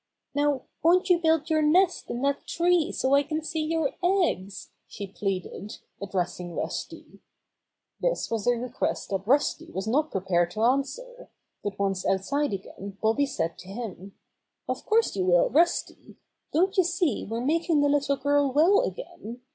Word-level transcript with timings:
"Now 0.33 0.63
won't 0.81 1.11
you 1.11 1.19
build 1.19 1.47
your 1.51 1.61
nest 1.61 2.09
in 2.09 2.23
that 2.23 2.47
tree 2.47 2.91
so 2.91 3.13
I 3.13 3.21
can 3.21 3.43
see 3.43 3.59
your 3.61 3.93
eggs?" 4.01 4.71
she 4.87 5.05
pleaded, 5.05 5.77
address 6.01 6.39
ing 6.39 6.55
Rusty. 6.55 7.19
Rusty 8.01 8.01
Joins 8.01 8.03
in 8.03 8.09
the 8.09 8.09
Feast 8.09 8.29
47 8.29 8.31
This 8.31 8.31
was 8.31 8.47
a 8.47 8.59
request 8.59 9.09
that 9.11 9.27
Rusty 9.27 9.71
was 9.71 9.85
not 9.87 10.09
pre 10.09 10.21
pared 10.21 10.49
to 10.49 10.63
answer, 10.63 11.29
but 11.63 11.77
once 11.77 12.03
outside 12.03 12.51
again 12.53 12.97
Bobby 12.99 13.27
said 13.27 13.59
to 13.59 13.67
him: 13.67 14.15
^'Of 14.67 14.83
course, 14.85 15.15
you 15.15 15.23
will. 15.23 15.51
Rusty. 15.51 16.15
Don't 16.51 16.75
you 16.77 16.83
see 16.83 17.27
we're 17.29 17.41
making 17.45 17.81
the 17.81 17.87
little 17.87 18.17
girl 18.17 18.51
well 18.51 18.81
again? 18.81 19.41